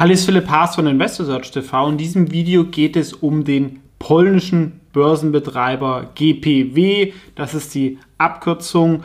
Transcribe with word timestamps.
Hallo, 0.00 0.14
ist 0.14 0.24
Philipp 0.24 0.48
Haas 0.48 0.76
von 0.76 0.86
InvestorSearch 0.86 1.50
TV. 1.50 1.90
In 1.90 1.98
diesem 1.98 2.32
Video 2.32 2.64
geht 2.64 2.96
es 2.96 3.12
um 3.12 3.44
den 3.44 3.80
polnischen 3.98 4.80
Börsenbetreiber 4.94 6.12
GPW. 6.14 7.12
Das 7.34 7.52
ist 7.52 7.74
die 7.74 7.98
Abkürzung 8.16 9.02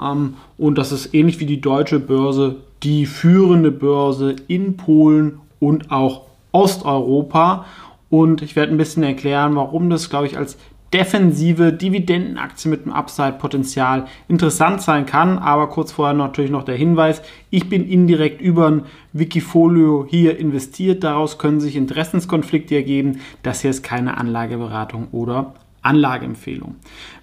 ähm, 0.00 0.36
und 0.56 0.78
das 0.78 0.90
ist 0.90 1.12
ähnlich 1.12 1.38
wie 1.38 1.44
die 1.44 1.60
deutsche 1.60 2.00
Börse 2.00 2.56
die 2.82 3.04
führende 3.04 3.70
Börse 3.70 4.36
in 4.46 4.78
Polen 4.78 5.38
und 5.60 5.90
auch 5.90 6.22
Osteuropa. 6.52 7.66
Und 8.08 8.40
ich 8.40 8.56
werde 8.56 8.72
ein 8.72 8.78
bisschen 8.78 9.02
erklären, 9.02 9.54
warum 9.54 9.90
das, 9.90 10.08
glaube 10.08 10.28
ich, 10.28 10.38
als 10.38 10.56
defensive 10.92 11.72
Dividendenaktie 11.72 12.70
mit 12.70 12.84
einem 12.84 12.94
Upside-Potenzial 12.94 14.06
interessant 14.28 14.82
sein 14.82 15.06
kann. 15.06 15.38
Aber 15.38 15.68
kurz 15.68 15.92
vorher 15.92 16.14
natürlich 16.14 16.50
noch 16.50 16.64
der 16.64 16.76
Hinweis, 16.76 17.22
ich 17.50 17.68
bin 17.68 17.88
indirekt 17.88 18.40
über 18.40 18.68
ein 18.68 18.82
Wikifolio 19.12 20.06
hier 20.08 20.38
investiert. 20.38 21.04
Daraus 21.04 21.38
können 21.38 21.60
sich 21.60 21.76
Interessenskonflikte 21.76 22.74
ergeben. 22.74 23.20
Das 23.42 23.60
hier 23.62 23.70
ist 23.70 23.82
keine 23.82 24.16
Anlageberatung 24.16 25.08
oder 25.12 25.54
Anlageempfehlung. 25.82 26.76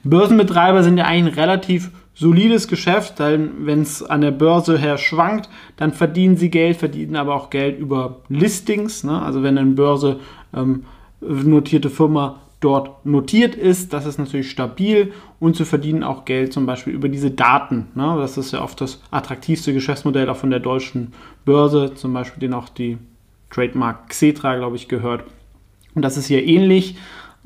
Börsenbetreiber 0.04 0.84
sind 0.84 0.98
ja 0.98 1.06
eigentlich 1.06 1.36
ein 1.36 1.40
relativ 1.40 1.92
solides 2.14 2.68
Geschäft, 2.68 3.20
denn 3.20 3.66
wenn 3.66 3.82
es 3.82 4.02
an 4.02 4.22
der 4.22 4.32
Börse 4.32 4.78
her 4.78 4.98
schwankt, 4.98 5.50
dann 5.76 5.92
verdienen 5.92 6.38
sie 6.38 6.50
Geld, 6.50 6.78
verdienen 6.78 7.18
aber 7.18 7.36
auch 7.36 7.50
Geld 7.50 7.78
über 7.78 8.22
Listings. 8.30 9.04
Ne? 9.04 9.22
Also 9.22 9.44
wenn 9.44 9.58
eine 9.58 9.72
Börse 9.72 10.20
ähm, 10.56 10.86
notierte 11.20 11.90
Firma 11.90 12.40
dort 12.66 13.06
notiert 13.06 13.54
ist. 13.54 13.94
Das 13.94 14.08
ist 14.08 14.18
natürlich 14.18 14.50
stabil 14.50 15.14
und 15.40 15.56
sie 15.56 15.66
verdienen 15.66 16.04
auch 16.04 16.26
Geld 16.26 16.52
zum 16.52 16.66
Beispiel 16.66 16.94
über 16.94 17.10
diese 17.10 17.30
Daten. 17.30 17.88
Ne? 17.94 18.16
Das 18.18 18.40
ist 18.40 18.54
ja 18.54 18.64
oft 18.64 18.82
das 18.82 19.04
attraktivste 19.12 19.72
Geschäftsmodell 19.72 20.28
auch 20.30 20.38
von 20.38 20.50
der 20.50 20.60
deutschen 20.60 21.14
Börse, 21.46 21.94
zum 21.94 22.12
Beispiel 22.14 22.40
den 22.40 22.56
auch 22.56 22.68
die 22.68 22.98
Trademark 23.52 24.10
Xetra, 24.10 24.56
glaube 24.56 24.78
ich, 24.78 24.88
gehört. 24.88 25.26
Und 25.94 26.02
das 26.02 26.18
ist 26.18 26.26
hier 26.26 26.44
ähnlich. 26.44 26.98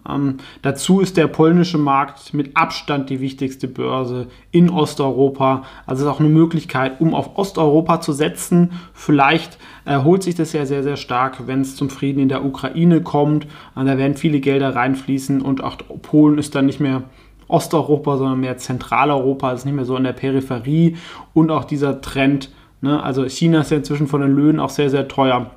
Ähm, 0.08 0.38
dazu 0.62 1.00
ist 1.00 1.18
der 1.18 1.28
polnische 1.28 1.78
Markt 1.78 2.34
mit 2.34 2.56
Abstand 2.56 3.10
die 3.10 3.20
wichtigste 3.20 3.68
Börse 3.68 4.28
in 4.52 4.70
Osteuropa. 4.70 5.64
Also 5.86 6.06
ist 6.06 6.12
auch 6.12 6.20
eine 6.20 6.30
Möglichkeit, 6.30 7.02
um 7.02 7.14
auf 7.14 7.38
Osteuropa 7.38 8.02
zu 8.02 8.14
setzen. 8.14 8.72
Vielleicht 8.94 9.58
erholt 9.86 10.24
sich 10.24 10.36
das 10.36 10.54
ja 10.54 10.66
sehr, 10.66 10.84
sehr 10.84 10.98
stark, 10.98 11.48
wenn 11.48 11.62
es 11.62 11.76
zum 11.76 11.90
Frieden 11.90 12.20
in 12.20 12.30
der 12.30 12.46
Ukraine 12.46 13.02
kommt. 13.02 13.48
Und 13.76 13.86
da 13.86 13.98
werden 13.98 14.16
viele 14.16 14.40
Gelder 14.40 14.76
reinfließen 14.76 15.42
und 15.42 15.64
auch 15.64 15.78
Polen 16.02 16.38
ist 16.38 16.56
dann 16.56 16.66
nicht 16.66 16.80
mehr 16.80 17.04
Osteuropa, 17.48 18.18
sondern 18.18 18.40
mehr 18.40 18.58
Zentraleuropa, 18.58 19.52
ist 19.52 19.66
nicht 19.66 19.74
mehr 19.76 19.86
so 19.86 19.98
in 19.98 20.04
der 20.04 20.14
Peripherie. 20.14 20.98
Und 21.34 21.52
auch 21.52 21.66
dieser 21.66 22.02
Trend, 22.02 22.52
ne? 22.82 23.02
also 23.02 23.28
China 23.28 23.62
ist 23.62 23.72
ja 23.72 23.78
inzwischen 23.78 24.08
von 24.08 24.22
den 24.22 24.36
Löhnen 24.36 24.60
auch 24.60 24.70
sehr, 24.70 24.90
sehr 24.90 25.08
teuer 25.08 25.50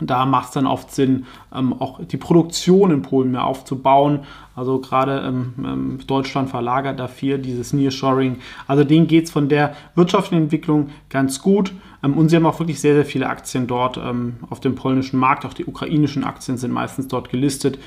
da 0.00 0.26
macht 0.26 0.46
es 0.46 0.50
dann 0.52 0.66
oft 0.66 0.92
Sinn, 0.92 1.26
ähm, 1.54 1.72
auch 1.72 2.04
die 2.04 2.16
Produktion 2.16 2.90
in 2.90 3.02
Polen 3.02 3.30
mehr 3.30 3.44
aufzubauen. 3.44 4.20
Also 4.56 4.80
gerade 4.80 5.20
ähm, 5.20 5.54
ähm, 5.58 5.98
Deutschland 6.06 6.50
verlagert 6.50 6.98
dafür 6.98 7.38
dieses 7.38 7.72
Nearshoring. 7.72 8.38
Also 8.66 8.82
denen 8.84 9.06
geht 9.06 9.24
es 9.24 9.30
von 9.30 9.48
der 9.48 9.74
wirtschaftlichen 9.94 10.44
Entwicklung 10.44 10.90
ganz 11.10 11.40
gut. 11.40 11.72
Ähm, 12.02 12.14
und 12.14 12.28
sie 12.28 12.36
haben 12.36 12.46
auch 12.46 12.58
wirklich 12.58 12.80
sehr, 12.80 12.94
sehr 12.94 13.04
viele 13.04 13.28
Aktien 13.28 13.66
dort 13.66 13.96
ähm, 13.96 14.36
auf 14.50 14.58
dem 14.58 14.74
polnischen 14.74 15.18
Markt. 15.18 15.46
Auch 15.46 15.54
die 15.54 15.64
ukrainischen 15.64 16.24
Aktien 16.24 16.56
sind 16.58 16.72
meistens 16.72 17.06
dort 17.06 17.30
gelistet. 17.30 17.78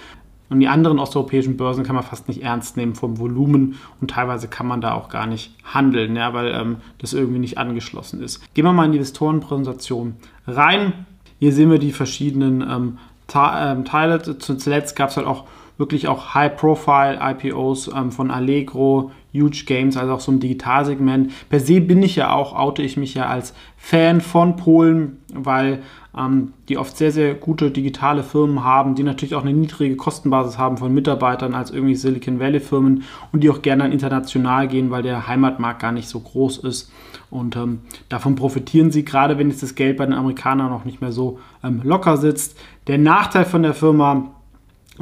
Und 0.50 0.62
die 0.62 0.70
anderen 0.70 1.00
osteuropäischen 1.00 1.58
Börsen 1.58 1.84
kann 1.84 1.96
man 1.96 2.06
fast 2.06 2.30
nicht 2.30 2.42
ernst 2.42 2.78
nehmen 2.78 2.96
vom 2.96 3.20
Volumen 3.20 3.76
und 4.00 4.12
teilweise 4.12 4.48
kann 4.48 4.66
man 4.66 4.80
da 4.80 4.94
auch 4.94 5.10
gar 5.10 5.28
nicht 5.28 5.54
handeln, 5.66 6.16
ja, 6.16 6.34
weil 6.34 6.54
ähm, 6.54 6.78
das 7.00 7.14
irgendwie 7.14 7.40
nicht 7.40 7.58
angeschlossen 7.58 8.24
ist. 8.24 8.42
Gehen 8.54 8.64
wir 8.64 8.72
mal 8.72 8.86
in 8.86 8.94
die 8.94 8.98
Investorenpräsentation 8.98 10.16
rein. 10.48 11.06
Hier 11.40 11.54
sehen 11.54 11.70
wir 11.70 11.80
die 11.80 11.92
verschiedenen 11.92 12.62
ähm, 12.62 12.98
ähm 13.34 13.86
Teile. 13.86 14.22
Zuletzt 14.22 14.96
gab 14.96 15.10
es 15.10 15.18
halt 15.18 15.28
auch 15.28 15.46
wirklich 15.78 16.08
auch 16.08 16.34
High-Profile-IPOs 16.34 17.92
ähm, 17.96 18.12
von 18.12 18.32
Allegro, 18.32 19.12
Huge 19.34 19.64
Games, 19.66 19.98
also 19.98 20.14
auch 20.14 20.20
so 20.20 20.32
ein 20.32 20.40
Digitalsegment. 20.40 21.32
Per 21.50 21.60
se 21.60 21.82
bin 21.82 22.02
ich 22.02 22.16
ja 22.16 22.34
auch, 22.34 22.58
oute 22.58 22.82
ich 22.82 22.98
mich 22.98 23.14
ja 23.14 23.28
als 23.28 23.54
Fan 23.78 24.22
von 24.22 24.56
Polen, 24.56 25.20
weil 25.34 25.84
ähm, 26.18 26.54
die 26.68 26.78
oft 26.78 26.98
sehr, 26.98 27.12
sehr 27.12 27.36
gute 27.36 27.70
digitale 27.70 28.24
Firmen 28.24 28.64
haben, 28.64 28.96
die 28.96 29.04
natürlich 29.04 29.36
auch 29.36 29.44
eine 29.44 29.54
niedrige 29.54 29.96
Kostenbasis 29.96 30.58
haben 30.58 30.78
von 30.78 30.94
Mitarbeitern 30.94 31.54
als 31.54 31.72
irgendwie 31.72 31.96
Silicon 31.96 32.40
Valley 32.40 32.60
Firmen 32.60 33.04
und 33.32 33.44
die 33.44 33.50
auch 33.50 33.62
gerne 33.62 33.88
international 33.92 34.68
gehen, 34.68 34.90
weil 34.90 35.04
der 35.04 35.28
Heimatmarkt 35.28 35.82
gar 35.82 35.92
nicht 35.92 36.10
so 36.10 36.20
groß 36.20 36.60
ist. 36.60 36.92
Und 37.30 37.56
ähm, 37.56 37.80
davon 38.10 38.36
profitieren 38.36 38.92
sie, 38.92 39.06
gerade 39.06 39.38
wenn 39.38 39.50
jetzt 39.50 39.62
das 39.62 39.76
Geld 39.76 39.98
bei 39.98 40.06
den 40.06 40.14
Amerikanern 40.14 40.70
noch 40.70 40.86
nicht 40.86 41.02
mehr 41.02 41.12
so 41.12 41.40
ähm, 41.64 41.82
locker 41.84 42.18
sitzt. 42.18 42.58
Der 42.88 42.98
Nachteil 42.98 43.46
von 43.46 43.64
der 43.64 43.74
Firma 43.74 44.32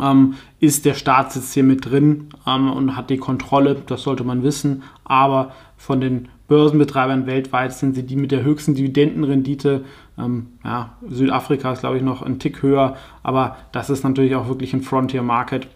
ähm, 0.02 0.36
ist, 0.60 0.86
der 0.86 0.94
Staat 0.94 1.34
sitzt 1.34 1.54
hier 1.54 1.64
mit 1.64 1.86
drin 1.86 2.30
ähm, 2.48 2.72
und 2.72 2.96
hat 2.96 3.10
die 3.10 3.18
Kontrolle, 3.18 3.76
das 3.86 4.04
sollte 4.04 4.24
man 4.24 4.44
wissen. 4.44 4.84
Aber 5.04 5.54
von 5.78 6.02
den 6.02 6.30
Börsenbetreibern 6.48 7.26
weltweit 7.26 7.74
sind 7.74 7.96
sie 7.96 8.04
die 8.04 8.16
mit 8.16 8.32
der 8.32 8.44
höchsten 8.44 8.76
Dividendenrendite. 8.76 9.84
Ähm, 10.18 10.48
ja, 10.64 10.94
Südafrika 11.08 11.72
ist, 11.72 11.82
glaube 11.82 11.98
ich, 11.98 12.04
noch 12.04 12.22
ein 12.22 12.40
Tick 12.40 12.62
höher, 12.62 12.96
aber 13.24 13.58
das 13.72 13.90
ist 13.90 14.04
natürlich 14.04 14.36
auch 14.36 14.48
wirklich 14.48 14.74
ein 14.74 14.82
Frontier 14.82 15.24
Market. 15.24 15.68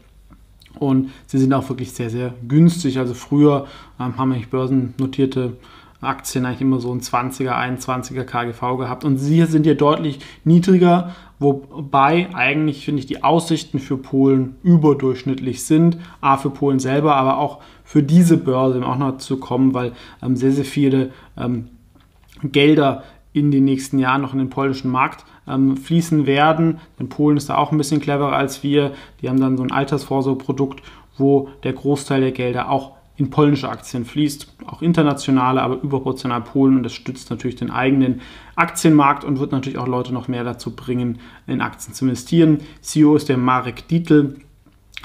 Und 0.78 1.10
sie 1.26 1.40
sind 1.40 1.54
auch 1.54 1.68
wirklich 1.68 1.92
sehr, 1.92 2.10
sehr 2.10 2.34
günstig. 2.48 3.00
Also 3.00 3.14
früher 3.14 3.68
ähm, 4.00 4.18
haben 4.18 4.32
eigentlich 4.32 4.50
börsennotierte 4.50 5.58
Aktien 6.02 6.46
eigentlich 6.46 6.62
immer 6.62 6.80
so 6.80 6.92
ein 6.94 7.02
20er, 7.02 7.52
21er 7.52 8.24
KGV 8.24 8.78
gehabt. 8.78 9.04
Und 9.04 9.18
sie 9.18 9.44
sind 9.46 9.64
hier 9.64 9.76
deutlich 9.76 10.20
niedriger, 10.46 11.14
wobei 11.40 12.30
eigentlich, 12.34 12.86
finde 12.86 13.02
ich, 13.02 13.06
die 13.06 13.24
Aussichten 13.24 13.80
für 13.80 13.98
Polen 13.98 14.56
überdurchschnittlich 14.64 15.66
sind. 15.66 15.98
A, 16.22 16.38
für 16.38 16.50
Polen 16.50 16.80
selber, 16.80 17.16
aber 17.16 17.38
auch 17.38 17.60
für 17.84 18.04
diese 18.04 18.38
Börse 18.38 18.86
auch 18.86 18.98
noch 18.98 19.18
zu 19.18 19.38
kommen, 19.38 19.74
weil 19.74 19.92
ähm, 20.22 20.36
sehr, 20.36 20.52
sehr 20.52 20.66
viele 20.66 21.12
ähm, 21.38 21.68
Gelder 22.44 23.04
in 23.34 23.52
den 23.52 23.66
nächsten 23.66 24.00
Jahren 24.00 24.22
noch 24.22 24.34
in 24.34 24.40
den 24.40 24.50
polnischen 24.50 24.92
Markt 24.92 25.26
ähm, 25.48 25.76
fließen 25.78 26.26
werden. 26.26 26.80
Denn 26.98 27.10
Polen 27.10 27.38
ist 27.38 27.50
da 27.50 27.58
auch 27.58 27.72
ein 27.72 27.78
bisschen 27.78 28.02
cleverer 28.02 28.34
als 28.34 28.64
wir. 28.64 28.94
Die 29.22 29.30
haben 29.30 29.40
dann 29.40 29.58
so 29.58 29.64
ein 29.64 29.72
Altersvorsorgeprodukt, 29.72 30.82
wo 31.18 31.50
der 31.64 31.74
Großteil 31.74 32.22
der 32.22 32.32
Gelder 32.32 32.70
auch 32.70 32.94
in 33.20 33.30
polnische 33.30 33.68
Aktien 33.68 34.06
fließt, 34.06 34.48
auch 34.66 34.82
internationale, 34.82 35.62
aber 35.62 35.82
überproportional 35.82 36.40
Polen 36.42 36.78
und 36.78 36.84
das 36.84 36.94
stützt 36.94 37.30
natürlich 37.30 37.58
den 37.58 37.70
eigenen 37.70 38.22
Aktienmarkt 38.56 39.26
und 39.26 39.40
wird 39.40 39.52
natürlich 39.52 39.78
auch 39.78 39.90
Leute 39.90 40.14
noch 40.14 40.30
mehr 40.30 40.46
dazu 40.46 40.74
bringen, 40.74 41.20
in 41.46 41.60
Aktien 41.60 41.94
zu 41.94 42.06
investieren. 42.06 42.60
CEO 42.80 43.18
ist 43.18 43.28
der 43.28 43.36
Marek 43.36 43.90
Dietl, 43.90 44.38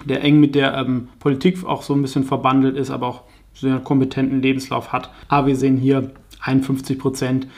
der 0.04 0.22
eng 0.22 0.38
mit 0.38 0.54
der 0.54 0.76
ähm, 0.76 1.08
Politik 1.18 1.64
auch 1.64 1.82
so 1.82 1.92
ein 1.92 2.02
bisschen 2.02 2.22
verbandelt 2.22 2.76
ist, 2.76 2.92
aber 2.92 3.08
auch 3.08 3.22
sehr 3.52 3.80
kompetenten 3.80 4.40
Lebenslauf 4.40 4.92
hat. 4.92 5.10
Aber 5.26 5.48
wir 5.48 5.56
sehen 5.56 5.76
hier 5.76 6.12
51 6.40 7.00
Prozent 7.00 7.48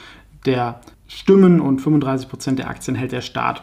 der 0.47 0.81
Stimmen 1.07 1.61
und 1.61 1.81
35 1.81 2.29
Prozent 2.29 2.57
der 2.57 2.69
Aktien 2.69 2.95
hält 2.95 3.11
der 3.11 3.21
Staat, 3.21 3.61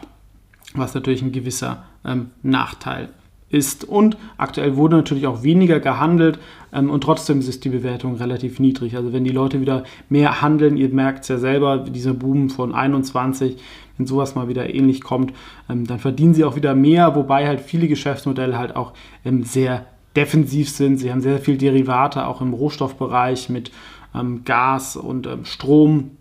was 0.73 0.93
natürlich 0.93 1.21
ein 1.21 1.33
gewisser 1.33 1.83
ähm, 2.05 2.31
Nachteil 2.41 3.09
ist. 3.55 3.83
Und 3.85 4.17
aktuell 4.37 4.75
wurde 4.75 4.97
natürlich 4.97 5.27
auch 5.27 5.43
weniger 5.43 5.79
gehandelt 5.79 6.39
ähm, 6.73 6.89
und 6.89 7.01
trotzdem 7.01 7.39
ist 7.39 7.63
die 7.63 7.69
Bewertung 7.69 8.15
relativ 8.15 8.59
niedrig. 8.59 8.95
Also 8.95 9.13
wenn 9.13 9.23
die 9.23 9.31
Leute 9.31 9.61
wieder 9.61 9.83
mehr 10.09 10.41
handeln, 10.41 10.77
ihr 10.77 10.89
merkt 10.89 11.23
es 11.23 11.29
ja 11.29 11.37
selber, 11.37 11.79
dieser 11.79 12.13
Boom 12.13 12.49
von 12.49 12.75
21, 12.75 13.57
wenn 13.97 14.05
sowas 14.05 14.35
mal 14.35 14.47
wieder 14.47 14.73
ähnlich 14.73 15.01
kommt, 15.01 15.33
ähm, 15.69 15.87
dann 15.87 15.99
verdienen 15.99 16.33
sie 16.33 16.43
auch 16.43 16.55
wieder 16.55 16.75
mehr, 16.75 17.15
wobei 17.15 17.47
halt 17.47 17.61
viele 17.61 17.87
Geschäftsmodelle 17.87 18.57
halt 18.57 18.75
auch 18.75 18.93
ähm, 19.23 19.43
sehr 19.43 19.85
defensiv 20.15 20.69
sind. 20.69 20.97
Sie 20.97 21.11
haben 21.11 21.21
sehr 21.21 21.39
viel 21.39 21.57
Derivate 21.57 22.27
auch 22.27 22.41
im 22.41 22.53
Rohstoffbereich 22.53 23.49
mit 23.49 23.71
ähm, 24.13 24.41
Gas 24.45 24.95
und 24.97 25.27
ähm, 25.27 25.45
Strom 25.45 26.11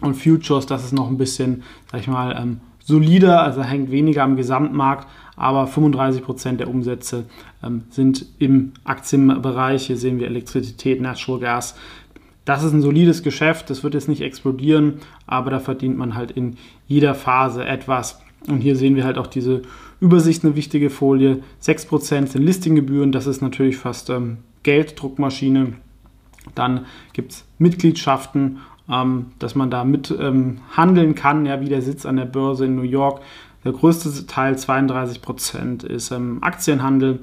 und 0.00 0.14
Futures. 0.14 0.66
Das 0.66 0.84
ist 0.84 0.92
noch 0.92 1.08
ein 1.08 1.18
bisschen, 1.18 1.62
sag 1.90 2.00
ich 2.00 2.08
mal, 2.08 2.36
ähm, 2.36 2.60
solider, 2.84 3.42
also 3.42 3.62
hängt 3.62 3.90
weniger 3.90 4.22
am 4.22 4.36
Gesamtmarkt, 4.36 5.08
aber 5.36 5.66
35 5.66 6.22
Prozent 6.22 6.60
der 6.60 6.68
Umsätze 6.68 7.24
ähm, 7.62 7.82
sind 7.90 8.26
im 8.38 8.72
Aktienbereich. 8.84 9.86
Hier 9.86 9.96
sehen 9.96 10.18
wir 10.18 10.26
Elektrizität, 10.26 11.00
Natural 11.00 11.40
Gas. 11.40 11.76
Das 12.44 12.62
ist 12.62 12.72
ein 12.72 12.82
solides 12.82 13.22
Geschäft, 13.22 13.70
das 13.70 13.82
wird 13.82 13.94
jetzt 13.94 14.08
nicht 14.08 14.20
explodieren, 14.20 14.98
aber 15.26 15.50
da 15.50 15.60
verdient 15.60 15.96
man 15.96 16.14
halt 16.14 16.30
in 16.30 16.56
jeder 16.86 17.14
Phase 17.14 17.64
etwas. 17.64 18.20
Und 18.46 18.60
hier 18.60 18.76
sehen 18.76 18.96
wir 18.96 19.04
halt 19.04 19.16
auch 19.16 19.26
diese 19.26 19.62
Übersicht, 20.00 20.44
eine 20.44 20.54
wichtige 20.54 20.90
Folie. 20.90 21.42
6% 21.62 22.26
sind 22.26 22.44
Listinggebühren, 22.44 23.12
das 23.12 23.26
ist 23.26 23.40
natürlich 23.40 23.78
fast 23.78 24.10
ähm, 24.10 24.38
Gelddruckmaschine. 24.62 25.72
Dann 26.54 26.84
gibt 27.14 27.32
es 27.32 27.44
Mitgliedschaften 27.58 28.58
ähm, 28.90 29.26
dass 29.38 29.54
man 29.54 29.70
da 29.70 29.84
mit 29.84 30.14
ähm, 30.18 30.58
handeln 30.76 31.14
kann, 31.14 31.46
ja, 31.46 31.60
wie 31.60 31.68
der 31.68 31.82
Sitz 31.82 32.04
an 32.04 32.16
der 32.16 32.26
Börse 32.26 32.66
in 32.66 32.74
New 32.74 32.82
York. 32.82 33.22
Der 33.64 33.72
größte 33.72 34.26
Teil, 34.26 34.58
32 34.58 35.22
Prozent, 35.22 35.84
ist 35.84 36.10
ähm, 36.10 36.38
Aktienhandel, 36.42 37.20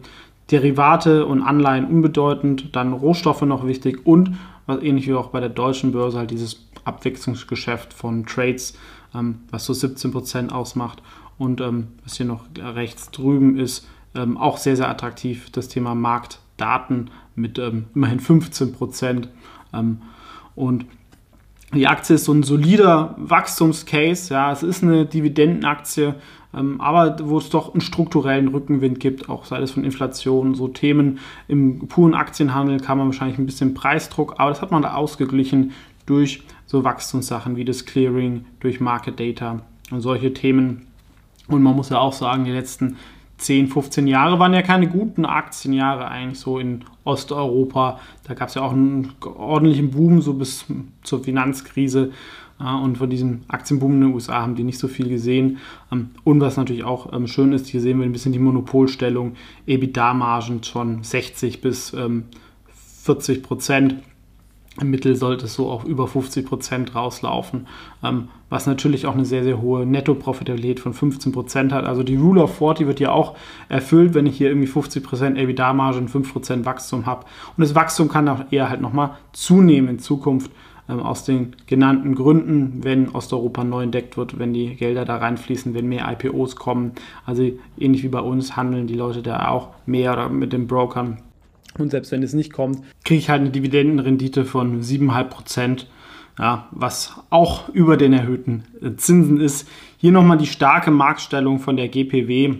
Derivate 0.50 1.26
und 1.26 1.42
Anleihen 1.42 1.86
unbedeutend, 1.86 2.76
dann 2.76 2.94
Rohstoffe 2.94 3.44
noch 3.44 3.66
wichtig 3.66 4.06
und 4.06 4.38
was 4.66 4.82
ähnlich 4.82 5.08
wie 5.08 5.14
auch 5.14 5.28
bei 5.30 5.40
der 5.40 5.50
deutschen 5.50 5.92
Börse 5.92 6.18
halt 6.18 6.32
dieses 6.32 6.68
Abwechslungsgeschäft 6.84 7.94
von 7.94 8.26
Trades, 8.26 8.78
ähm, 9.14 9.40
was 9.50 9.66
so 9.66 9.74
17% 9.74 10.50
ausmacht. 10.50 11.02
Und 11.38 11.62
ähm, 11.62 11.88
was 12.04 12.18
hier 12.18 12.26
noch 12.26 12.46
rechts 12.58 13.12
drüben 13.12 13.58
ist, 13.58 13.88
ähm, 14.14 14.38
auch 14.38 14.58
sehr, 14.58 14.76
sehr 14.76 14.90
attraktiv, 14.90 15.50
das 15.52 15.70
Thema 15.70 15.96
Marktdaten 15.96 17.10
mit 17.36 17.58
ähm, 17.58 17.86
immerhin 17.96 18.20
15%. 18.20 19.28
Ähm, 19.74 20.02
und 20.56 20.86
die 21.74 21.88
Aktie 21.88 22.16
ist 22.16 22.26
so 22.26 22.34
ein 22.34 22.44
solider 22.44 23.16
Wachstumscase. 23.18 24.34
Ja, 24.34 24.52
es 24.52 24.64
ist 24.64 24.84
eine 24.84 25.06
Dividendenaktie, 25.06 26.16
ähm, 26.54 26.82
aber 26.82 27.18
wo 27.24 27.38
es 27.38 27.50
doch 27.50 27.74
einen 27.74 27.82
strukturellen 27.82 28.50
Rückenwind 28.50 29.00
gibt, 29.00 29.30
auch 29.30 29.46
sei 29.46 29.60
es 29.60 29.72
von 29.72 29.86
Inflation, 29.86 30.54
so 30.54 30.68
Themen. 30.68 31.20
Im 31.48 31.88
puren 31.88 32.14
Aktienhandel 32.14 32.80
kann 32.80 32.98
man 32.98 33.08
wahrscheinlich 33.08 33.38
ein 33.38 33.46
bisschen 33.46 33.74
Preisdruck, 33.74 34.36
aber 34.38 34.50
das 34.50 34.62
hat 34.62 34.72
man 34.72 34.82
da 34.82 34.96
ausgeglichen 34.96 35.72
durch 36.06 36.44
so 36.66 36.84
Wachstumssachen 36.84 37.56
wie 37.56 37.66
das 37.66 37.86
Clearing, 37.86 38.46
durch 38.60 38.80
Market 38.80 39.20
Data 39.20 39.62
und 39.92 40.02
solche 40.02 40.34
Themen. 40.34 40.88
Und 41.48 41.62
man 41.64 41.76
muss 41.76 41.90
ja 41.90 42.00
auch 42.00 42.14
sagen, 42.14 42.46
die 42.46 42.52
letzten 42.52 42.98
10, 43.42 43.68
15 43.70 44.08
Jahre 44.08 44.40
waren 44.40 44.54
ja 44.54 44.62
keine 44.62 44.88
guten 44.88 45.26
Aktienjahre 45.26 46.08
eigentlich 46.08 46.40
so 46.40 46.60
in 46.60 46.86
Osteuropa. 47.04 48.00
Da 48.24 48.36
gab 48.36 48.50
es 48.50 48.56
ja 48.56 48.62
auch 48.62 48.72
einen 48.72 49.14
ordentlichen 49.24 49.90
Boom 49.92 50.22
so 50.22 50.34
bis 50.34 50.66
zur 51.04 51.24
Finanzkrise. 51.24 52.12
Und 52.60 53.00
von 53.00 53.10
diesem 53.10 53.42
Aktienboom 53.48 53.94
in 53.94 54.02
den 54.02 54.14
USA 54.14 54.44
haben 54.44 54.54
die 54.54 54.64
nicht 54.64 54.78
so 54.78 54.88
viel 54.88 55.10
gesehen. 55.10 55.58
Ähm, 55.92 56.12
und 56.24 56.42
was 56.42 56.58
natürlich 56.58 56.84
auch 56.84 57.12
ähm, 57.12 57.26
schön 57.26 57.54
ist, 57.54 57.66
hier 57.66 57.82
sehen 57.82 57.98
wir 57.98 58.06
ein 58.06 58.12
bisschen 58.12 58.34
die 58.34 58.40
Monopolstellung, 58.40 59.34
EBITDA-Margen 59.66 60.62
von 60.62 61.04
60 61.04 61.62
bis 61.62 61.96
40 63.04 63.38
ähm, 63.38 63.42
Prozent. 63.42 63.96
Im 64.80 64.90
Mittel 64.90 65.18
sollte 65.18 65.46
es 65.46 65.54
so 65.54 65.70
auf 65.70 65.84
über 65.84 66.08
50 66.08 66.46
Prozent 66.46 66.96
rauslaufen, 66.96 67.68
was 68.50 68.68
natürlich 68.68 69.06
auch 69.06 69.16
eine 69.16 69.26
sehr, 69.26 69.44
sehr 69.44 69.62
hohe 69.62 69.86
Netto-Profitabilität 69.86 70.80
von 70.80 70.94
15 70.94 71.34
Prozent 71.34 71.74
hat. 71.74 71.84
Also 71.84 72.04
die 72.04 72.16
Rule 72.16 72.44
of 72.44 72.58
40 72.58 72.88
wird 72.88 73.02
ja 73.02 73.12
auch 73.12 73.36
erfüllt, 73.68 74.14
wenn 74.14 74.26
ich 74.26 74.38
hier 74.38 74.48
irgendwie 74.48 74.68
50 74.68 75.04
Prozent 75.04 75.38
EBITDA-Marge 75.38 75.98
und 75.98 76.08
5 76.08 76.32
Prozent 76.32 76.66
Wachstum 76.66 77.06
habe. 77.06 77.26
Und 77.58 77.62
das 77.62 77.76
Wachstum 77.76 78.08
kann 78.08 78.30
auch 78.30 78.46
eher 78.50 78.70
halt 78.70 78.80
nochmal 78.80 79.18
zunehmen 79.34 79.90
in 79.90 80.00
Zukunft 80.00 80.50
ähm, 80.88 81.02
aus 81.02 81.26
den 81.26 81.56
genannten 81.68 82.16
Gründen, 82.16 82.82
wenn 82.84 83.10
Osteuropa 83.10 83.66
neu 83.66 83.84
entdeckt 83.84 84.16
wird, 84.16 84.40
wenn 84.40 84.54
die 84.54 84.76
Gelder 84.76 85.04
da 85.04 85.18
reinfließen, 85.18 85.74
wenn 85.74 85.88
mehr 85.90 86.10
IPOs 86.10 86.56
kommen. 86.56 86.94
Also 87.26 87.44
ähnlich 87.78 88.04
wie 88.04 88.10
bei 88.10 88.22
uns 88.22 88.56
handeln 88.56 88.88
die 88.88 88.96
Leute 88.96 89.22
da 89.22 89.50
auch 89.50 89.70
mehr 89.86 90.14
oder 90.14 90.30
mit 90.30 90.54
den 90.54 90.68
Brokern. 90.68 91.18
Und 91.78 91.92
selbst 91.92 92.12
wenn 92.12 92.24
es 92.24 92.34
nicht 92.34 92.54
kommt, 92.54 92.84
kriege 93.04 93.20
ich 93.20 93.30
halt 93.30 93.42
eine 93.42 93.50
Dividendenrendite 93.50 94.46
von 94.46 94.82
7,5 94.82 95.24
Prozent. 95.26 95.88
Ja, 96.40 96.70
was 96.72 97.14
auch 97.30 97.70
über 97.70 97.98
den 97.98 98.14
erhöhten 98.14 98.64
äh, 98.82 98.96
Zinsen 98.96 99.40
ist. 99.40 99.68
Hier 99.98 100.12
nochmal 100.12 100.38
die 100.38 100.48
starke 100.48 100.90
Marktstellung 100.90 101.60
von 101.60 101.76
der 101.76 101.90
GPW, 101.90 102.56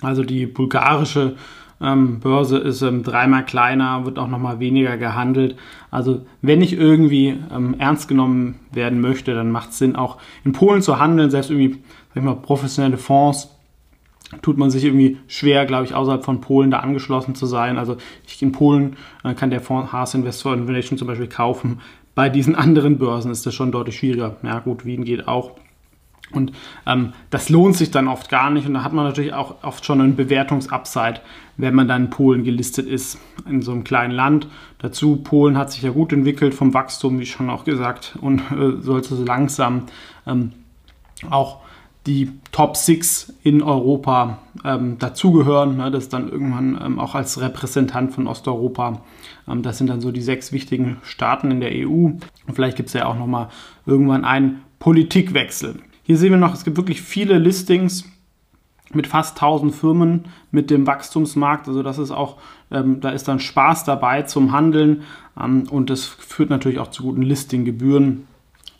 also 0.00 0.24
die 0.24 0.46
bulgarische 0.46 1.36
ähm, 1.80 2.20
Börse 2.20 2.58
ist 2.58 2.82
ähm, 2.82 3.02
dreimal 3.02 3.44
kleiner, 3.44 4.04
wird 4.04 4.18
auch 4.18 4.28
nochmal 4.28 4.58
weniger 4.58 4.96
gehandelt. 4.96 5.56
Also 5.90 6.24
wenn 6.40 6.62
ich 6.62 6.72
irgendwie 6.72 7.36
ähm, 7.54 7.74
ernst 7.78 8.08
genommen 8.08 8.60
werden 8.72 9.00
möchte, 9.00 9.34
dann 9.34 9.50
macht 9.50 9.70
es 9.70 9.78
Sinn, 9.78 9.96
auch 9.96 10.18
in 10.44 10.52
Polen 10.52 10.82
zu 10.82 10.98
handeln. 10.98 11.30
Selbst 11.30 11.50
irgendwie, 11.50 11.82
sag 12.08 12.16
ich 12.16 12.22
mal, 12.22 12.36
professionelle 12.36 12.96
Fonds 12.98 13.53
tut 14.42 14.58
man 14.58 14.70
sich 14.70 14.84
irgendwie 14.84 15.18
schwer, 15.26 15.66
glaube 15.66 15.84
ich, 15.84 15.94
außerhalb 15.94 16.24
von 16.24 16.40
Polen 16.40 16.70
da 16.70 16.80
angeschlossen 16.80 17.34
zu 17.34 17.46
sein. 17.46 17.78
Also 17.78 17.96
ich 18.26 18.42
in 18.42 18.52
Polen 18.52 18.96
äh, 19.22 19.34
kann 19.34 19.50
der 19.50 19.60
Fonds 19.60 19.92
Haas 19.92 20.14
Investor 20.14 20.54
Innovation 20.54 20.98
zum 20.98 21.08
Beispiel 21.08 21.28
kaufen. 21.28 21.80
Bei 22.14 22.28
diesen 22.28 22.54
anderen 22.54 22.98
Börsen 22.98 23.30
ist 23.30 23.44
das 23.46 23.54
schon 23.54 23.72
deutlich 23.72 23.98
schwieriger. 23.98 24.36
Ja 24.42 24.60
gut, 24.60 24.84
Wien 24.84 25.04
geht 25.04 25.26
auch. 25.28 25.52
Und 26.32 26.52
ähm, 26.86 27.12
das 27.30 27.48
lohnt 27.48 27.76
sich 27.76 27.90
dann 27.90 28.08
oft 28.08 28.28
gar 28.28 28.50
nicht. 28.50 28.66
Und 28.66 28.74
da 28.74 28.82
hat 28.82 28.92
man 28.92 29.04
natürlich 29.04 29.34
auch 29.34 29.62
oft 29.62 29.84
schon 29.84 30.00
einen 30.00 30.16
Bewertungsupside, 30.16 31.20
wenn 31.56 31.74
man 31.74 31.86
dann 31.86 32.04
in 32.04 32.10
Polen 32.10 32.44
gelistet 32.44 32.86
ist, 32.86 33.18
in 33.48 33.62
so 33.62 33.72
einem 33.72 33.84
kleinen 33.84 34.12
Land. 34.12 34.48
Dazu, 34.78 35.16
Polen 35.16 35.56
hat 35.56 35.70
sich 35.70 35.82
ja 35.82 35.90
gut 35.90 36.12
entwickelt 36.12 36.54
vom 36.54 36.74
Wachstum, 36.74 37.20
wie 37.20 37.26
schon 37.26 37.50
auch 37.50 37.64
gesagt, 37.64 38.16
und 38.20 38.40
äh, 38.50 38.80
sollte 38.80 39.14
so 39.14 39.24
langsam 39.24 39.86
ähm, 40.26 40.52
auch 41.30 41.60
die 42.06 42.30
Top 42.52 42.76
6 42.76 43.34
in 43.42 43.62
Europa 43.62 44.38
ähm, 44.64 44.98
dazugehören. 44.98 45.78
Ne, 45.78 45.90
das 45.90 46.08
dann 46.08 46.28
irgendwann 46.28 46.78
ähm, 46.82 46.98
auch 46.98 47.14
als 47.14 47.40
Repräsentant 47.40 48.12
von 48.12 48.26
Osteuropa. 48.26 49.00
Ähm, 49.48 49.62
das 49.62 49.78
sind 49.78 49.88
dann 49.88 50.00
so 50.00 50.12
die 50.12 50.22
sechs 50.22 50.52
wichtigen 50.52 50.98
Staaten 51.02 51.50
in 51.50 51.60
der 51.60 51.70
EU. 51.72 51.88
Und 51.88 52.20
vielleicht 52.52 52.76
gibt 52.76 52.88
es 52.88 52.92
ja 52.92 53.06
auch 53.06 53.16
nochmal 53.16 53.48
irgendwann 53.86 54.24
einen 54.24 54.62
Politikwechsel. 54.78 55.80
Hier 56.02 56.18
sehen 56.18 56.32
wir 56.32 56.38
noch, 56.38 56.54
es 56.54 56.64
gibt 56.64 56.76
wirklich 56.76 57.00
viele 57.00 57.38
Listings 57.38 58.04
mit 58.92 59.06
fast 59.06 59.36
1000 59.36 59.74
Firmen 59.74 60.26
mit 60.50 60.70
dem 60.70 60.86
Wachstumsmarkt. 60.86 61.68
Also 61.68 61.82
das 61.82 61.98
ist 61.98 62.10
auch, 62.10 62.36
ähm, 62.70 63.00
da 63.00 63.10
ist 63.10 63.28
dann 63.28 63.40
Spaß 63.40 63.84
dabei 63.84 64.22
zum 64.22 64.52
Handeln 64.52 65.02
ähm, 65.40 65.64
und 65.70 65.90
das 65.90 66.04
führt 66.04 66.50
natürlich 66.50 66.78
auch 66.78 66.90
zu 66.90 67.04
guten 67.04 67.22
Listinggebühren 67.22 68.26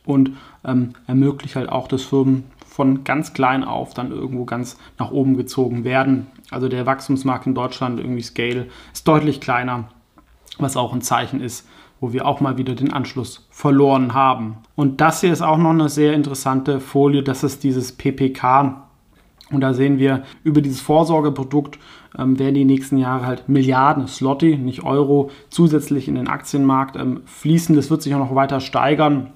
und 0.04 0.32
ähm, 0.64 0.90
ermöglicht 1.06 1.56
halt 1.56 1.70
auch, 1.70 1.88
dass 1.88 2.02
Firmen 2.02 2.44
von 2.74 3.04
ganz 3.04 3.32
klein 3.34 3.62
auf 3.62 3.94
dann 3.94 4.10
irgendwo 4.10 4.44
ganz 4.44 4.76
nach 4.98 5.12
oben 5.12 5.36
gezogen 5.36 5.84
werden. 5.84 6.26
Also 6.50 6.68
der 6.68 6.86
Wachstumsmarkt 6.86 7.46
in 7.46 7.54
Deutschland, 7.54 8.00
irgendwie 8.00 8.22
Scale, 8.22 8.66
ist 8.92 9.06
deutlich 9.06 9.40
kleiner, 9.40 9.84
was 10.58 10.76
auch 10.76 10.92
ein 10.92 11.00
Zeichen 11.00 11.40
ist, 11.40 11.68
wo 12.00 12.12
wir 12.12 12.26
auch 12.26 12.40
mal 12.40 12.58
wieder 12.58 12.74
den 12.74 12.92
Anschluss 12.92 13.46
verloren 13.48 14.12
haben. 14.12 14.56
Und 14.74 15.00
das 15.00 15.20
hier 15.20 15.32
ist 15.32 15.40
auch 15.40 15.56
noch 15.56 15.70
eine 15.70 15.88
sehr 15.88 16.14
interessante 16.14 16.80
Folie, 16.80 17.22
das 17.22 17.44
ist 17.44 17.62
dieses 17.62 17.92
PPK. 17.92 18.88
Und 19.52 19.60
da 19.60 19.72
sehen 19.72 20.00
wir, 20.00 20.24
über 20.42 20.60
dieses 20.60 20.80
Vorsorgeprodukt 20.80 21.78
ähm, 22.18 22.40
werden 22.40 22.56
die 22.56 22.64
nächsten 22.64 22.96
Jahre 22.96 23.24
halt 23.24 23.48
Milliarden 23.48 24.08
Slotty, 24.08 24.58
nicht 24.58 24.82
Euro, 24.82 25.30
zusätzlich 25.48 26.08
in 26.08 26.16
den 26.16 26.26
Aktienmarkt 26.26 26.96
ähm, 26.96 27.20
fließen. 27.24 27.76
Das 27.76 27.88
wird 27.90 28.02
sich 28.02 28.16
auch 28.16 28.18
noch 28.18 28.34
weiter 28.34 28.58
steigern. 28.58 29.32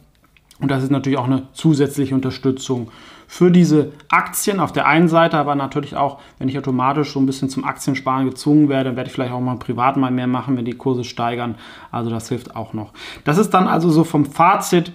Und 0.60 0.70
das 0.70 0.82
ist 0.82 0.90
natürlich 0.90 1.18
auch 1.18 1.26
eine 1.26 1.48
zusätzliche 1.52 2.14
Unterstützung 2.14 2.90
für 3.30 3.50
diese 3.50 3.92
Aktien 4.08 4.58
auf 4.58 4.72
der 4.72 4.86
einen 4.86 5.06
Seite, 5.06 5.36
aber 5.36 5.54
natürlich 5.54 5.94
auch, 5.94 6.18
wenn 6.38 6.48
ich 6.48 6.58
automatisch 6.58 7.12
so 7.12 7.20
ein 7.20 7.26
bisschen 7.26 7.50
zum 7.50 7.62
Aktiensparen 7.64 8.28
gezwungen 8.28 8.70
werde, 8.70 8.84
dann 8.84 8.96
werde 8.96 9.08
ich 9.08 9.14
vielleicht 9.14 9.32
auch 9.32 9.40
mal 9.40 9.56
privat 9.56 9.98
mal 9.98 10.10
mehr 10.10 10.26
machen, 10.26 10.56
wenn 10.56 10.64
die 10.64 10.72
Kurse 10.72 11.04
steigern. 11.04 11.56
Also 11.92 12.08
das 12.08 12.30
hilft 12.30 12.56
auch 12.56 12.72
noch. 12.72 12.92
Das 13.24 13.36
ist 13.36 13.50
dann 13.50 13.68
also 13.68 13.90
so 13.90 14.02
vom 14.02 14.24
Fazit. 14.24 14.92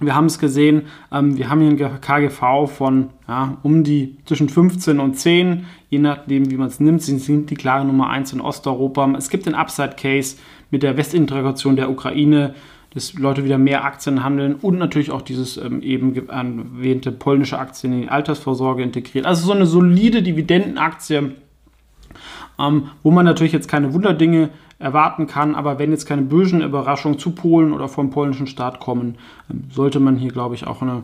Wir 0.00 0.14
haben 0.14 0.26
es 0.26 0.40
gesehen, 0.40 0.82
ähm, 1.10 1.38
wir 1.38 1.48
haben 1.48 1.60
hier 1.60 1.88
ein 1.88 2.00
KGV 2.00 2.66
von 2.66 3.10
ja, 3.28 3.56
um 3.62 3.84
die 3.84 4.18
zwischen 4.26 4.48
15 4.48 4.98
und 4.98 5.14
10, 5.14 5.66
je 5.88 6.00
nachdem, 6.00 6.50
wie 6.50 6.56
man 6.56 6.66
es 6.66 6.80
nimmt. 6.80 7.00
Sie 7.00 7.16
sind 7.18 7.48
die 7.48 7.54
klare 7.54 7.84
Nummer 7.84 8.10
1 8.10 8.32
in 8.32 8.40
Osteuropa. 8.40 9.08
Es 9.16 9.30
gibt 9.30 9.46
den 9.46 9.54
Upside-Case 9.54 10.36
mit 10.72 10.82
der 10.82 10.96
Westintegration 10.96 11.76
der 11.76 11.90
Ukraine 11.90 12.54
dass 12.94 13.14
Leute 13.14 13.44
wieder 13.44 13.58
mehr 13.58 13.84
Aktien 13.84 14.24
handeln 14.24 14.54
und 14.54 14.78
natürlich 14.78 15.10
auch 15.10 15.22
dieses 15.22 15.56
ähm, 15.56 15.82
eben 15.82 16.28
erwähnte 16.28 17.12
polnische 17.12 17.58
Aktien 17.58 17.92
in 17.92 18.02
die 18.02 18.08
Altersvorsorge 18.08 18.82
integriert. 18.82 19.26
Also 19.26 19.46
so 19.46 19.52
eine 19.52 19.66
solide 19.66 20.22
Dividendenaktie, 20.22 21.32
ähm, 22.58 22.88
wo 23.02 23.10
man 23.10 23.24
natürlich 23.24 23.52
jetzt 23.52 23.68
keine 23.68 23.92
Wunderdinge 23.92 24.50
erwarten 24.78 25.26
kann, 25.26 25.54
aber 25.54 25.78
wenn 25.78 25.90
jetzt 25.90 26.06
keine 26.06 26.22
bösen 26.22 26.62
Überraschungen 26.62 27.18
zu 27.18 27.30
Polen 27.30 27.72
oder 27.72 27.88
vom 27.88 28.10
polnischen 28.10 28.46
Staat 28.46 28.80
kommen, 28.80 29.16
ähm, 29.50 29.64
sollte 29.70 30.00
man 30.00 30.16
hier, 30.16 30.30
glaube 30.30 30.54
ich, 30.54 30.66
auch 30.66 30.82
eine 30.82 31.02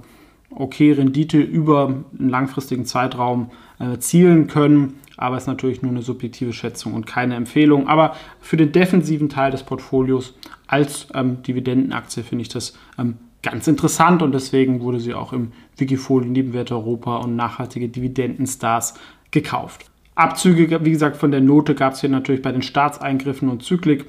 okay 0.50 0.92
Rendite 0.92 1.40
über 1.40 1.94
einen 2.18 2.28
langfristigen 2.28 2.84
Zeitraum 2.84 3.50
äh, 3.78 4.46
können 4.46 4.94
aber 5.22 5.36
es 5.36 5.44
ist 5.44 5.48
natürlich 5.48 5.82
nur 5.82 5.92
eine 5.92 6.02
subjektive 6.02 6.52
Schätzung 6.52 6.94
und 6.94 7.06
keine 7.06 7.36
Empfehlung. 7.36 7.86
Aber 7.86 8.16
für 8.40 8.56
den 8.56 8.72
defensiven 8.72 9.28
Teil 9.28 9.52
des 9.52 9.62
Portfolios 9.62 10.34
als 10.72 11.06
ähm, 11.14 11.42
Dividendenaktie 11.42 12.22
finde 12.22 12.42
ich 12.42 12.48
das 12.48 12.72
ähm, 12.98 13.18
ganz 13.42 13.66
interessant 13.66 14.22
und 14.22 14.32
deswegen 14.32 14.80
wurde 14.80 15.00
sie 15.00 15.12
auch 15.12 15.32
im 15.32 15.52
Wikifolio 15.76 16.30
Nebenwert 16.30 16.72
Europa 16.72 17.18
und 17.18 17.36
nachhaltige 17.36 17.88
Dividendenstars 17.88 18.94
gekauft. 19.30 19.90
Abzüge, 20.14 20.84
wie 20.84 20.90
gesagt, 20.90 21.16
von 21.16 21.30
der 21.30 21.40
Note 21.40 21.74
gab 21.74 21.92
es 21.92 22.00
hier 22.00 22.10
natürlich 22.10 22.42
bei 22.42 22.52
den 22.52 22.62
Staatseingriffen 22.62 23.48
und 23.48 23.62
Zyklik. 23.62 24.06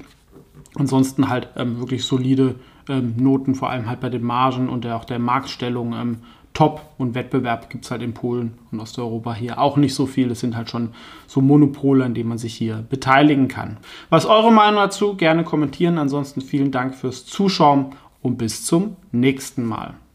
Ansonsten 0.76 1.28
halt 1.28 1.48
ähm, 1.56 1.80
wirklich 1.80 2.04
solide 2.04 2.56
ähm, 2.88 3.14
Noten, 3.16 3.54
vor 3.54 3.70
allem 3.70 3.88
halt 3.88 4.00
bei 4.00 4.08
den 4.08 4.22
Margen 4.22 4.68
und 4.68 4.84
der, 4.84 4.96
auch 4.96 5.04
der 5.04 5.18
Marktstellung 5.18 5.92
ähm, 5.92 6.18
top 6.54 6.82
und 6.98 7.14
Wettbewerb 7.14 7.68
gibt 7.68 7.84
es 7.84 7.90
halt 7.90 8.00
in 8.00 8.14
Polen 8.14 8.54
und 8.70 8.80
Osteuropa 8.80 9.34
hier 9.34 9.58
auch 9.58 9.76
nicht 9.76 9.94
so 9.94 10.06
viel. 10.06 10.30
Es 10.30 10.40
sind 10.40 10.56
halt 10.56 10.70
schon 10.70 10.90
so 11.26 11.40
Monopole, 11.40 12.04
an 12.04 12.14
denen 12.14 12.28
man 12.28 12.38
sich 12.38 12.54
hier 12.54 12.84
beteiligen 12.88 13.48
kann. 13.48 13.76
Was 14.08 14.24
eure 14.24 14.52
Meinung 14.52 14.76
dazu? 14.76 15.16
Gerne 15.16 15.44
kommentieren. 15.44 15.98
Ansonsten 15.98 16.40
vielen 16.40 16.70
Dank 16.70 16.94
fürs 16.94 17.26
Zuschauen 17.26 17.96
und 18.22 18.38
bis 18.38 18.64
zum 18.64 18.96
nächsten 19.12 19.64
Mal. 19.64 19.94